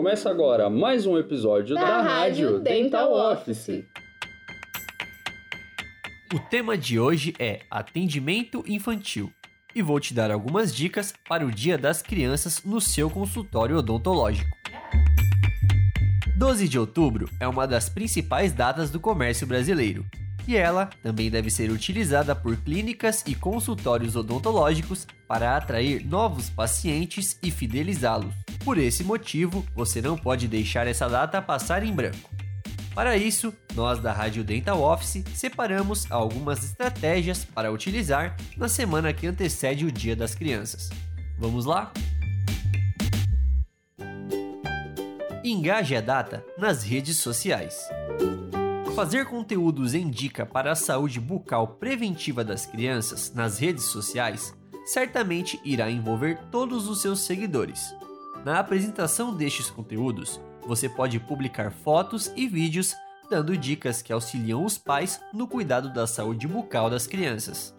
[0.00, 3.84] Começa agora mais um episódio da, Da Rádio Rádio Dental Dental Office.
[6.32, 9.30] O tema de hoje é atendimento infantil
[9.74, 14.56] e vou te dar algumas dicas para o Dia das Crianças no seu consultório odontológico.
[16.34, 20.06] 12 de outubro é uma das principais datas do comércio brasileiro
[20.46, 27.38] e ela também deve ser utilizada por clínicas e consultórios odontológicos para atrair novos pacientes
[27.42, 28.34] e fidelizá-los.
[28.64, 32.30] Por esse motivo, você não pode deixar essa data passar em branco.
[32.94, 39.26] Para isso, nós da Rádio Dental Office separamos algumas estratégias para utilizar na semana que
[39.26, 40.90] antecede o Dia das Crianças.
[41.38, 41.92] Vamos lá?
[45.42, 47.88] Engaje a data nas redes sociais.
[48.94, 54.54] Fazer conteúdos em dica para a saúde bucal preventiva das crianças nas redes sociais
[54.84, 57.94] certamente irá envolver todos os seus seguidores.
[58.44, 62.94] Na apresentação destes conteúdos, você pode publicar fotos e vídeos
[63.30, 67.74] dando dicas que auxiliam os pais no cuidado da saúde bucal das crianças.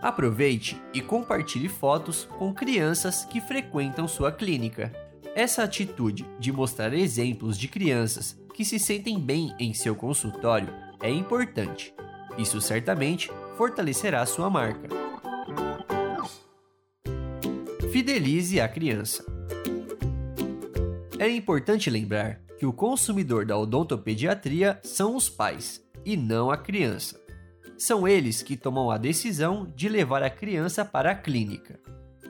[0.00, 4.92] Aproveite e compartilhe fotos com crianças que frequentam sua clínica.
[5.34, 10.68] Essa atitude de mostrar exemplos de crianças que se sentem bem em seu consultório
[11.00, 11.94] é importante.
[12.36, 14.88] Isso certamente fortalecerá sua marca.
[17.92, 19.24] Fidelize a criança.
[21.18, 27.20] É importante lembrar que o consumidor da odontopediatria são os pais e não a criança.
[27.76, 31.78] São eles que tomam a decisão de levar a criança para a clínica.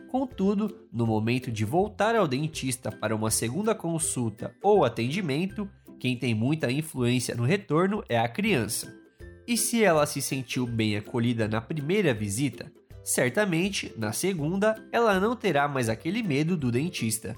[0.08, 5.68] Contudo, no momento de voltar ao dentista para uma segunda consulta ou atendimento,
[6.00, 8.96] quem tem muita influência no retorno é a criança.
[9.46, 12.72] E se ela se sentiu bem acolhida na primeira visita,
[13.04, 17.36] certamente na segunda ela não terá mais aquele medo do dentista.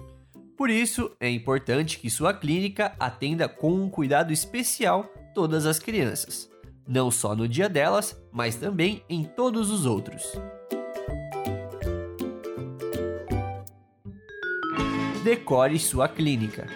[0.56, 5.04] Por isso, é importante que sua clínica atenda com um cuidado especial
[5.34, 6.50] todas as crianças,
[6.86, 10.22] não só no dia delas, mas também em todos os outros.
[15.22, 16.66] Decore sua clínica.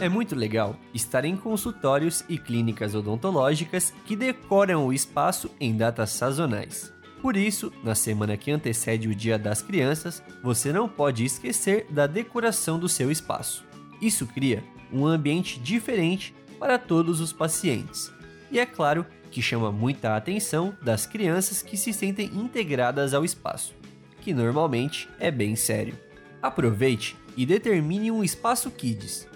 [0.00, 6.10] É muito legal estar em consultórios e clínicas odontológicas que decoram o espaço em datas
[6.10, 6.92] sazonais.
[7.22, 12.08] Por isso, na semana que antecede o Dia das Crianças, você não pode esquecer da
[12.08, 13.64] decoração do seu espaço.
[14.02, 18.10] Isso cria um ambiente diferente para todos os pacientes.
[18.50, 23.76] E é claro que chama muita atenção das crianças que se sentem integradas ao espaço,
[24.20, 26.07] que normalmente é bem sério.
[26.40, 29.26] Aproveite e determine um espaço Kids.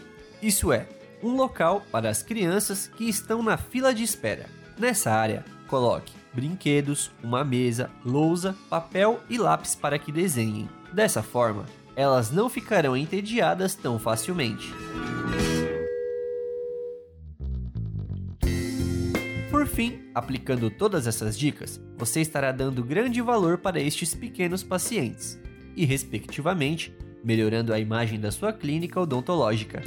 [0.40, 0.88] Isso é,
[1.22, 4.46] um local para as crianças que estão na fila de espera.
[4.78, 10.68] Nessa área, coloque brinquedos, uma mesa, lousa, papel e lápis para que desenhem.
[10.92, 14.72] Dessa forma, elas não ficarão entediadas tão facilmente.
[19.50, 25.38] Por fim, aplicando todas essas dicas, você estará dando grande valor para estes pequenos pacientes
[25.76, 26.92] e, respectivamente,
[27.24, 29.82] melhorando a imagem da sua clínica odontológica.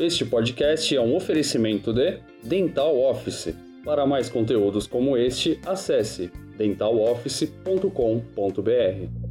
[0.00, 3.54] Este podcast é um oferecimento de Dental Office.
[3.84, 9.23] Para mais conteúdos como este, acesse dentaloffice.com.br.